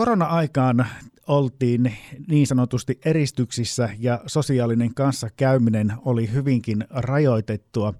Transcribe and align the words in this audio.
Korona-aikaan 0.00 0.86
oltiin 1.26 1.96
niin 2.28 2.46
sanotusti 2.46 3.00
eristyksissä 3.04 3.88
ja 3.98 4.20
sosiaalinen 4.26 4.94
kanssakäyminen 4.94 5.92
oli 6.04 6.32
hyvinkin 6.32 6.84
rajoitettua. 6.90 7.94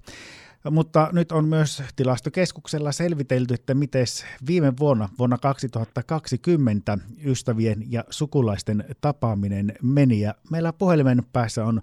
Mutta 0.71 1.09
nyt 1.11 1.31
on 1.31 1.47
myös 1.47 1.83
tilastokeskuksella 1.95 2.91
selvitelty, 2.91 3.53
että 3.53 3.73
miten 3.73 4.05
viime 4.47 4.73
vuonna, 4.79 5.09
vuonna 5.19 5.37
2020, 5.37 6.97
ystävien 7.25 7.91
ja 7.91 8.03
sukulaisten 8.09 8.85
tapaaminen 9.01 9.73
meni. 9.81 10.21
Ja 10.21 10.35
meillä 10.51 10.73
puhelimen 10.73 11.23
päässä 11.33 11.65
on 11.65 11.81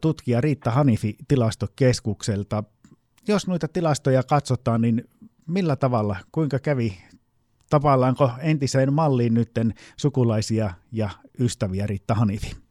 tutkija 0.00 0.40
Riitta 0.40 0.70
Hanifi 0.70 1.16
tilastokeskukselta. 1.28 2.64
Jos 3.28 3.46
noita 3.46 3.68
tilastoja 3.68 4.22
katsotaan, 4.22 4.80
niin 4.80 5.04
millä 5.46 5.76
tavalla, 5.76 6.16
kuinka 6.32 6.58
kävi 6.58 6.98
tapaillaanko 7.70 8.30
entiseen 8.42 8.92
malliin 8.92 9.34
nytten 9.34 9.72
sukulaisia 9.96 10.70
ja 10.92 11.08
ystäviä 11.40 11.86
Riitta 11.86 12.14
Hanifi? 12.14 12.66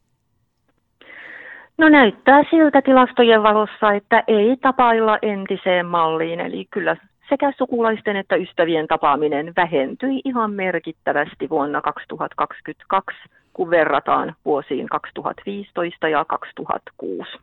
No 1.78 1.88
näyttää 1.88 2.42
siltä 2.50 2.82
tilastojen 2.82 3.42
valossa, 3.42 3.92
että 3.92 4.24
ei 4.26 4.56
tapailla 4.56 5.18
entiseen 5.22 5.86
malliin, 5.86 6.40
eli 6.40 6.66
kyllä 6.70 6.96
sekä 7.28 7.52
sukulaisten 7.58 8.16
että 8.16 8.36
ystävien 8.36 8.86
tapaaminen 8.86 9.52
vähentyi 9.56 10.20
ihan 10.24 10.52
merkittävästi 10.52 11.50
vuonna 11.50 11.80
2022, 11.80 13.16
kun 13.52 13.70
verrataan 13.70 14.34
vuosiin 14.44 14.88
2015 14.88 16.08
ja 16.08 16.24
2006. 16.24 17.38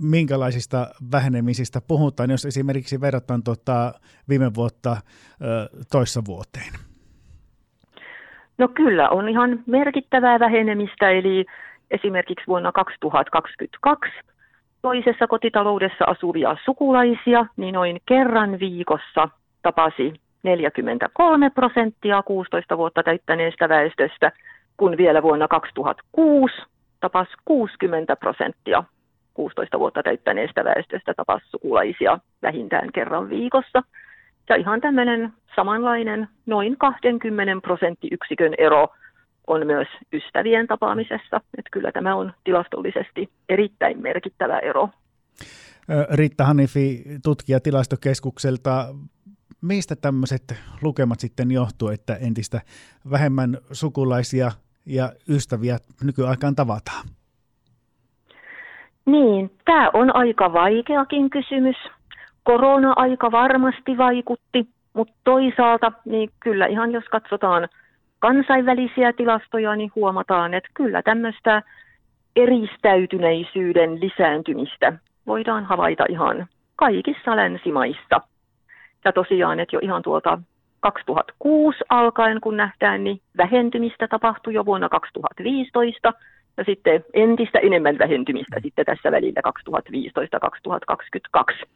Minkälaisista 0.00 0.86
vähenemisistä 1.12 1.80
puhutaan, 1.88 2.30
jos 2.30 2.44
esimerkiksi 2.44 3.00
verrataan 3.00 3.42
tuota 3.42 3.92
viime 4.28 4.54
vuotta 4.54 4.96
toissa 5.92 6.22
vuoteen? 6.26 6.72
No 8.58 8.68
kyllä, 8.68 9.08
on 9.08 9.28
ihan 9.28 9.62
merkittävää 9.66 10.40
vähenemistä, 10.40 11.10
eli 11.10 11.46
esimerkiksi 11.90 12.46
vuonna 12.46 12.72
2022 12.72 14.10
toisessa 14.82 15.26
kotitaloudessa 15.26 16.04
asuvia 16.04 16.56
sukulaisia, 16.64 17.46
niin 17.56 17.74
noin 17.74 18.00
kerran 18.06 18.58
viikossa 18.58 19.28
tapasi 19.62 20.12
43 20.42 21.50
prosenttia 21.50 22.22
16 22.22 22.78
vuotta 22.78 23.02
täyttäneestä 23.02 23.68
väestöstä, 23.68 24.32
kun 24.76 24.96
vielä 24.96 25.22
vuonna 25.22 25.48
2006 25.48 26.54
tapasi 27.00 27.32
60 27.44 28.16
prosenttia 28.16 28.84
16 29.34 29.78
vuotta 29.78 30.02
täyttäneestä 30.02 30.64
väestöstä 30.64 31.14
tapasi 31.14 31.46
sukulaisia 31.50 32.18
vähintään 32.42 32.92
kerran 32.92 33.30
viikossa. 33.30 33.82
Ja 34.48 34.56
ihan 34.56 34.80
tämmöinen 34.80 35.32
samanlainen 35.56 36.28
noin 36.46 36.76
20 36.76 37.52
prosenttiyksikön 37.62 38.54
ero 38.58 38.88
on 39.46 39.66
myös 39.66 39.88
ystävien 40.12 40.66
tapaamisessa. 40.66 41.36
Että 41.36 41.70
kyllä 41.72 41.92
tämä 41.92 42.14
on 42.14 42.32
tilastollisesti 42.44 43.30
erittäin 43.48 44.02
merkittävä 44.02 44.58
ero. 44.58 44.88
Riitta 46.12 46.44
Hanifi, 46.44 47.04
tutkija 47.22 47.60
tilastokeskukselta. 47.60 48.94
Mistä 49.62 49.96
tämmöiset 49.96 50.54
lukemat 50.82 51.20
sitten 51.20 51.50
johtuu, 51.50 51.88
että 51.88 52.14
entistä 52.16 52.60
vähemmän 53.10 53.58
sukulaisia 53.72 54.52
ja 54.86 55.12
ystäviä 55.28 55.78
nykyaikaan 56.04 56.54
tavataan? 56.54 57.06
Niin, 59.06 59.50
tämä 59.64 59.90
on 59.92 60.16
aika 60.16 60.52
vaikeakin 60.52 61.30
kysymys. 61.30 61.76
Korona-aika 62.44 63.32
varmasti 63.32 63.98
vaikutti, 63.98 64.68
mutta 64.92 65.14
toisaalta 65.24 65.92
niin 66.04 66.30
kyllä 66.40 66.66
ihan 66.66 66.92
jos 66.92 67.04
katsotaan 67.04 67.68
kansainvälisiä 68.18 69.12
tilastoja, 69.12 69.76
niin 69.76 69.92
huomataan, 69.94 70.54
että 70.54 70.70
kyllä 70.74 71.02
tämmöistä 71.02 71.62
eristäytyneisyyden 72.36 74.00
lisääntymistä 74.00 74.92
voidaan 75.26 75.64
havaita 75.64 76.04
ihan 76.08 76.46
kaikissa 76.76 77.36
länsimaissa. 77.36 78.20
Ja 79.04 79.12
tosiaan, 79.12 79.60
että 79.60 79.76
jo 79.76 79.80
ihan 79.82 80.02
tuolta 80.02 80.38
2006 80.80 81.78
alkaen, 81.88 82.40
kun 82.40 82.56
nähdään, 82.56 83.04
niin 83.04 83.20
vähentymistä 83.36 84.08
tapahtui 84.08 84.54
jo 84.54 84.64
vuonna 84.64 84.88
2015 84.88 86.12
ja 86.60 86.64
sitten 86.64 87.04
entistä 87.14 87.58
enemmän 87.58 87.98
vähentymistä 87.98 88.60
sitten 88.62 88.86
tässä 88.86 89.12
välillä 89.12 89.40
2015-2022. 91.40 91.66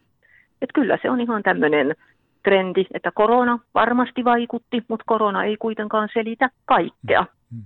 Että 0.63 0.75
kyllä 0.75 0.99
se 1.03 1.11
on 1.11 1.21
ihan 1.21 1.43
tämmöinen 1.43 1.95
trendi, 2.43 2.87
että 2.95 3.11
korona 3.15 3.59
varmasti 3.75 4.25
vaikutti, 4.25 4.83
mutta 4.89 5.05
korona 5.07 5.45
ei 5.45 5.57
kuitenkaan 5.57 6.09
selitä 6.13 6.51
kaikkea. 6.65 7.27
Mm. 7.51 7.63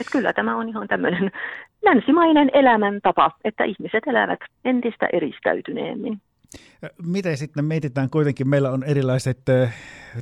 Että 0.00 0.12
kyllä 0.12 0.32
tämä 0.32 0.56
on 0.56 0.68
ihan 0.68 0.88
tämmöinen 0.88 1.30
länsimainen 1.84 2.50
elämäntapa, 2.52 3.30
että 3.44 3.64
ihmiset 3.64 4.06
elävät 4.06 4.40
entistä 4.64 5.08
eristäytyneemmin. 5.12 6.20
Miten 7.02 7.36
sitten 7.36 7.64
mietitään 7.64 8.10
kuitenkin, 8.10 8.48
meillä 8.48 8.70
on 8.70 8.84
erilaiset 8.84 9.38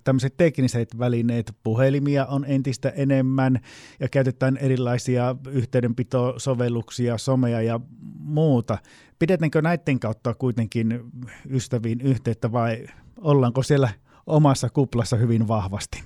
tämmöiset 0.05 0.35
tekniset 0.37 0.99
välineet, 0.99 1.53
puhelimia 1.65 2.27
on 2.27 2.45
entistä 2.49 2.93
enemmän 2.97 3.59
ja 4.01 4.09
käytetään 4.09 4.57
erilaisia 4.57 5.37
yhteydenpitosovelluksia, 5.51 7.19
somea 7.19 7.61
ja 7.61 7.81
muuta. 8.19 8.79
Pidetäänkö 9.19 9.63
näiden 9.63 10.01
kautta 10.01 10.35
kuitenkin 10.35 11.01
ystäviin 11.51 12.01
yhteyttä 12.01 12.53
vai 12.53 12.87
ollaanko 13.21 13.63
siellä 13.63 13.89
omassa 14.27 14.69
kuplassa 14.71 15.17
hyvin 15.17 15.49
vahvasti? 15.49 16.03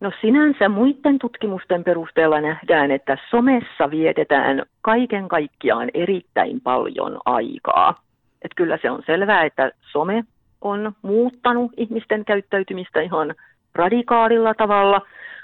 No 0.00 0.12
sinänsä 0.20 0.68
muiden 0.68 1.18
tutkimusten 1.18 1.84
perusteella 1.84 2.40
nähdään, 2.40 2.90
että 2.90 3.16
somessa 3.30 3.90
vietetään 3.90 4.62
kaiken 4.82 5.28
kaikkiaan 5.28 5.88
erittäin 5.94 6.60
paljon 6.60 7.18
aikaa. 7.24 8.09
Että 8.42 8.56
kyllä 8.56 8.78
se 8.82 8.90
on 8.90 9.02
selvää, 9.06 9.44
että 9.44 9.70
some 9.92 10.24
on 10.60 10.92
muuttanut 11.02 11.72
ihmisten 11.76 12.24
käyttäytymistä 12.24 13.00
ihan 13.00 13.34
radikaalilla 13.74 14.54
tavalla, 14.54 15.00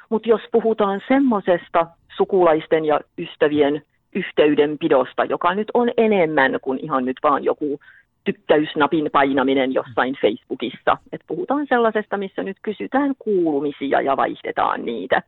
mutta 0.09 0.29
jos 0.29 0.41
puhutaan 0.53 1.01
semmoisesta 1.09 1.87
sukulaisten 2.17 2.85
ja 2.85 3.01
ystävien 3.19 3.83
yhteydenpidosta, 4.15 5.25
joka 5.25 5.55
nyt 5.55 5.69
on 5.75 5.91
enemmän 5.97 6.59
kuin 6.63 6.79
ihan 6.83 7.05
nyt 7.05 7.17
vaan 7.23 7.45
joku 7.45 7.81
tykkäysnapin 8.25 9.11
painaminen 9.13 9.75
jossain 9.75 10.17
Facebookissa. 10.21 10.97
Et 11.13 11.21
puhutaan 11.27 11.67
sellaisesta, 11.69 12.17
missä 12.17 12.43
nyt 12.43 12.57
kysytään 12.63 13.15
kuulumisia 13.19 14.01
ja 14.01 14.17
vaihdetaan 14.17 14.85
niitä. 14.85 15.23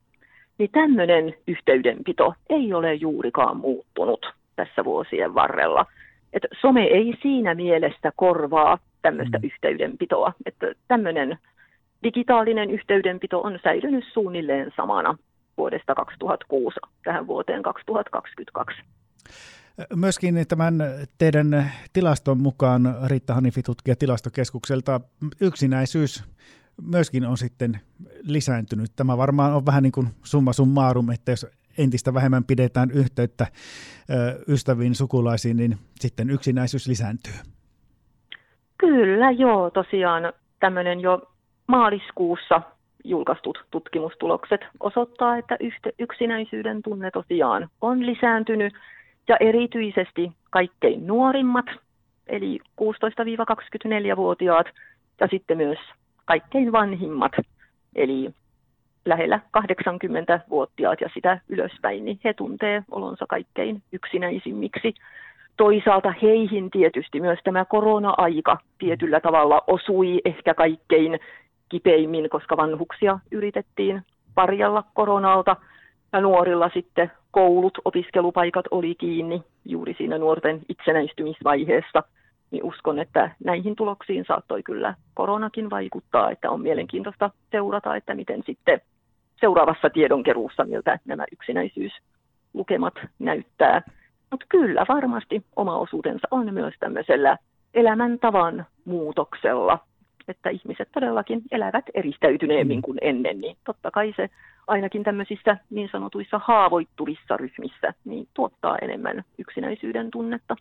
Niin 0.59 0.71
tämmöinen 0.71 1.35
yhteydenpito 1.47 2.35
ei 2.51 2.75
ole 2.75 2.95
juurikaan 2.95 3.57
muuttunut 3.57 4.27
tässä 4.57 4.85
vuosien 4.85 5.35
varrella. 5.35 5.87
Et 6.33 6.43
some 6.61 6.83
ei 6.83 7.15
siinä 7.23 7.55
mielessä 7.55 8.13
korvaa 8.17 8.79
tämmöistä 9.03 9.39
mm. 9.39 9.45
yhteydenpitoa. 9.45 10.33
Että 10.47 10.67
tämmöinen 10.89 11.39
digitaalinen 12.03 12.71
yhteydenpito 12.71 13.41
on 13.41 13.59
säilynyt 13.63 14.05
suunnilleen 14.13 14.73
samana 14.77 15.19
vuodesta 15.59 15.95
2006 15.95 16.77
tähän 17.05 17.27
vuoteen 17.27 17.63
2022. 17.63 18.83
Myöskin 19.97 20.35
tämän 20.49 20.75
teidän 21.19 21.71
tilaston 21.93 22.39
mukaan, 22.39 22.95
Riitta 23.07 23.35
Hanifi 23.35 23.63
tutkija 23.63 23.97
tilastokeskukselta, 23.97 25.01
yksinäisyys 25.41 26.25
myöskin 26.83 27.27
on 27.27 27.37
sitten 27.37 27.81
lisääntynyt. 28.23 28.93
Tämä 28.97 29.17
varmaan 29.17 29.55
on 29.55 29.67
vähän 29.67 29.83
niin 29.83 29.93
kuin 29.93 30.09
summa 30.23 30.53
summarum, 30.53 31.11
että 31.11 31.33
jos 31.33 31.47
entistä 31.79 32.15
vähemmän 32.15 32.45
pidetään 32.45 32.91
yhteyttä 32.91 33.47
ystäviin, 34.49 34.95
sukulaisiin, 34.95 35.57
niin 35.57 35.77
sitten 36.01 36.31
yksinäisyys 36.31 36.89
lisääntyy. 36.89 37.33
Kyllä, 38.79 39.31
joo. 39.31 39.71
Tosiaan 39.71 40.33
tämmöinen 40.61 41.01
jo 41.01 41.23
maaliskuussa 41.67 42.63
julkaistut 43.05 43.59
tutkimustulokset 43.71 44.61
osoittaa, 44.81 45.37
että 45.37 45.57
yksinäisyyden 45.99 46.83
tunne 46.83 47.11
tosiaan 47.11 47.69
on 47.81 48.07
lisääntynyt 48.07 48.75
ja 49.29 49.37
erityisesti 49.41 50.33
kaikkein 50.51 51.07
nuorimmat, 51.07 51.67
eli 52.27 52.59
16-24-vuotiaat, 52.81 54.67
ja 55.21 55.29
sitten 55.31 55.57
myös 55.57 55.79
kaikkein 56.25 56.73
vanhimmat, 56.73 57.33
eli 57.95 58.35
lähellä 59.09 59.41
80-vuotiaat 59.59 61.01
ja 61.01 61.09
sitä 61.15 61.41
ylöspäin, 61.49 62.05
niin 62.05 62.21
he 62.25 62.35
tuntee 62.35 62.83
olonsa 62.91 63.27
kaikkein 63.29 63.83
yksinäisimmiksi. 63.93 64.95
Toisaalta 65.57 66.15
heihin 66.23 66.71
tietysti 66.71 67.21
myös 67.21 67.39
tämä 67.45 67.65
korona-aika 67.65 68.59
tietyllä 68.79 69.21
tavalla 69.21 69.63
osui 69.67 70.21
ehkä 70.25 70.55
kaikkein 70.55 71.21
kipeimmin, 71.69 72.31
koska 72.31 72.57
vanhuksia 72.57 73.19
yritettiin 73.31 74.03
parjalla 74.35 74.85
koronalta 74.95 75.57
ja 76.13 76.21
nuorilla 76.21 76.71
sitten 76.75 77.11
koulut, 77.31 77.79
opiskelupaikat 77.85 78.65
oli 78.71 78.95
kiinni 78.95 79.43
juuri 79.65 79.95
siinä 79.99 80.19
nuorten 80.19 80.61
itsenäistymisvaiheessa, 80.69 82.03
niin 82.51 82.65
uskon, 82.65 82.99
että 82.99 83.31
näihin 83.45 83.77
tuloksiin 83.77 84.25
saattoi 84.29 84.63
kyllä 84.63 84.95
koronakin 85.15 85.71
vaikuttaa, 85.71 86.31
että 86.31 86.51
on 86.51 86.61
mielenkiintoista 86.61 87.31
seurata, 87.51 87.97
että 87.97 88.15
miten 88.15 88.43
sitten 88.47 88.81
seuraavassa 89.41 89.91
tiedonkeruussa, 89.91 90.65
miltä 90.65 90.99
nämä 91.05 91.25
yksinäisyyslukemat 91.33 92.95
näyttää. 93.19 93.83
Mutta 94.31 94.47
kyllä 94.49 94.87
varmasti 94.89 95.45
oma 95.57 95.79
osuudensa 95.79 96.29
on 96.31 96.55
myös 96.55 96.75
tämmöisellä 96.81 97.39
elämäntavan 97.75 98.67
muutoksella, 98.85 99.79
että 100.29 100.51
ihmiset 100.51 100.89
todellakin 100.95 101.43
elävät 101.51 101.85
eristäytyneemmin 101.95 102.79
mm. 102.79 102.83
kuin 102.83 102.99
ennen, 103.01 103.41
niin 103.41 103.57
totta 103.65 103.91
kai 103.91 104.15
se 104.17 104.31
ainakin 104.67 105.03
tämmöisissä 105.03 105.57
niin 105.71 105.89
sanotuissa 105.93 106.41
haavoittuvissa 106.45 107.37
ryhmissä 107.37 107.95
niin 108.05 108.29
tuottaa 108.35 108.79
enemmän 108.79 109.25
yksinäisyyden 109.39 110.11
tunnetta. 110.11 110.57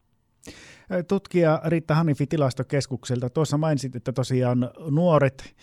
Tutkija 1.08 1.62
Riitta 1.66 1.96
Hanifi 1.96 2.28
tilastokeskukselta, 2.28 3.30
tuossa 3.30 3.58
mainitsit, 3.58 3.96
että 3.96 4.12
tosiaan 4.12 4.70
nuoret 4.92 5.56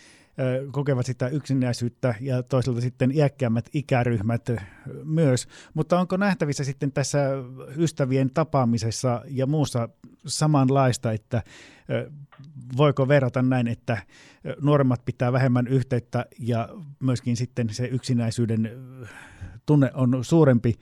kokevat 0.71 1.05
sitä 1.05 1.27
yksinäisyyttä 1.27 2.15
ja 2.21 2.43
toisaalta 2.43 2.81
sitten 2.81 3.11
iäkkäämmät 3.11 3.69
ikäryhmät 3.73 4.49
myös. 5.03 5.47
Mutta 5.73 5.99
onko 5.99 6.17
nähtävissä 6.17 6.63
sitten 6.63 6.91
tässä 6.91 7.29
ystävien 7.77 8.29
tapaamisessa 8.33 9.21
ja 9.27 9.45
muussa 9.45 9.89
samanlaista, 10.25 11.11
että 11.11 11.43
voiko 12.77 13.07
verrata 13.07 13.41
näin, 13.41 13.67
että 13.67 13.97
nuoremmat 14.61 15.05
pitää 15.05 15.33
vähemmän 15.33 15.67
yhteyttä 15.67 16.25
ja 16.39 16.69
myöskin 16.99 17.37
sitten 17.37 17.69
se 17.69 17.85
yksinäisyyden 17.85 18.71
tunne 19.65 19.91
on 19.93 20.23
suurempi 20.23 20.73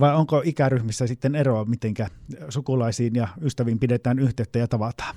vai 0.00 0.14
onko 0.14 0.42
ikäryhmissä 0.44 1.06
sitten 1.06 1.34
eroa, 1.34 1.64
mitenkä 1.64 2.06
sukulaisiin 2.48 3.14
ja 3.14 3.28
ystäviin 3.42 3.78
pidetään 3.78 4.18
yhteyttä 4.18 4.58
ja 4.58 4.68
tavataan? 4.68 5.16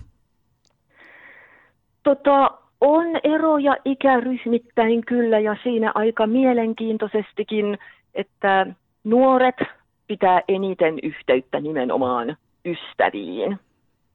Tota, 2.04 2.62
on 2.82 3.06
eroja 3.24 3.76
ikäryhmittäin 3.86 5.06
kyllä 5.06 5.40
ja 5.40 5.56
siinä 5.64 5.92
aika 5.96 6.28
mielenkiintoisestikin, 6.28 7.78
että 8.16 8.68
nuoret 9.04 9.56
pitää 10.08 10.42
eniten 10.48 11.00
yhteyttä 11.04 11.60
nimenomaan 11.60 12.38
ystäviin, 12.66 13.60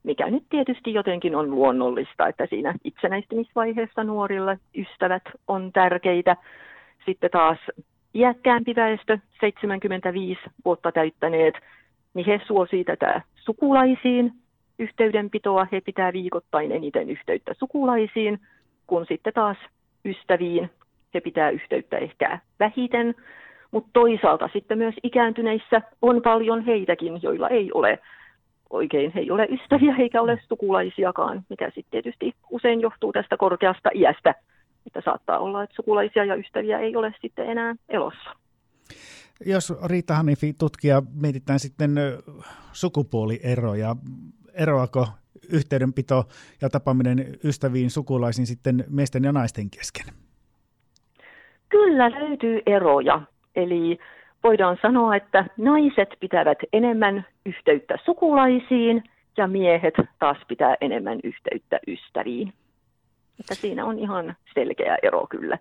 mikä 0.03 0.31
nyt 0.31 0.45
tietysti 0.51 0.95
jotenkin 0.95 1.37
on 1.37 1.51
luonnollista, 1.51 2.29
että 2.29 2.47
siinä 2.51 2.75
itsenäistymisvaiheessa 2.85 4.05
nuorille 4.05 4.59
ystävät 4.77 5.23
on 5.49 5.73
tärkeitä. 5.73 6.37
Sitten 7.07 7.31
taas 7.31 7.59
iäkkäämpi 8.15 8.75
väestö, 8.77 9.19
75 9.41 10.41
vuotta 10.65 10.93
täyttäneet, 10.93 11.55
niin 12.15 12.27
he 12.27 12.41
suosii 12.47 12.85
tätä 12.85 13.21
sukulaisiin 13.37 14.33
yhteydenpitoa. 14.79 15.67
He 15.73 15.81
pitää 15.81 16.13
viikoittain 16.13 16.73
eniten 16.73 17.11
yhteyttä 17.11 17.55
sukulaisiin, 17.55 18.41
kun 18.87 19.07
sitten 19.09 19.33
taas 19.33 19.57
ystäviin 20.05 20.71
he 21.15 21.21
pitää 21.21 21.51
yhteyttä 21.51 21.99
ehkä 21.99 22.39
vähiten. 22.61 23.15
Mutta 23.71 23.91
toisaalta 23.93 24.49
sitten 24.53 24.79
myös 24.79 24.95
ikääntyneissä 25.03 25.83
on 26.03 26.23
paljon 26.23 26.65
heitäkin, 26.65 27.23
joilla 27.23 27.49
ei 27.49 27.71
ole 27.75 27.99
oikein, 28.71 29.13
he 29.15 29.21
ei 29.21 29.31
ole 29.31 29.49
ystäviä 29.51 29.97
eikä 29.99 30.23
ole 30.23 30.41
sukulaisiakaan, 30.49 31.43
mikä 31.49 31.67
sitten 31.67 31.91
tietysti 31.91 32.35
usein 32.51 32.81
johtuu 32.81 33.13
tästä 33.13 33.37
korkeasta 33.37 33.91
iästä 33.95 34.35
että 34.87 35.03
saattaa 35.05 35.39
olla, 35.39 35.63
että 35.63 35.77
sukulaisia 35.77 36.25
ja 36.25 36.35
ystäviä 36.35 36.79
ei 36.79 36.97
ole 36.97 37.15
sitten 37.23 37.51
enää 37.51 37.75
elossa. 37.89 38.31
Jos 39.47 39.73
Riitta 39.85 40.15
Hanifi 40.15 40.53
tutkija 40.53 41.03
mietitään 41.15 41.61
sitten 41.61 41.91
sukupuolieroja, 42.73 43.97
eroako 44.55 45.09
yhteydenpito 45.53 46.25
ja 46.63 46.71
tapaaminen 46.71 47.27
ystäviin 47.45 47.91
sukulaisiin 47.91 48.47
sitten 48.47 48.85
miesten 48.89 49.25
ja 49.25 49.33
naisten 49.33 49.71
kesken? 49.71 50.07
Kyllä 51.69 52.11
löytyy 52.11 52.61
eroja. 52.67 53.23
Eli 53.57 53.99
voidaan 54.45 54.79
sanoa, 54.83 55.17
että 55.17 55.47
naiset 55.57 56.09
pitävät 56.21 56.59
enemmän 56.73 57.27
yhteyttä 57.47 57.95
sukulaisiin 58.05 59.05
ja 59.37 59.47
miehet 59.47 59.95
taas 60.19 60.39
pitää 60.49 60.75
enemmän 60.81 61.21
yhteyttä 61.25 61.81
ystäviin. 61.87 62.53
Että 63.41 63.55
siinä 63.55 63.85
on 63.85 63.99
ihan 63.99 64.37
selkeä 64.55 64.99
ero 65.03 65.27
kyllä. 65.31 65.59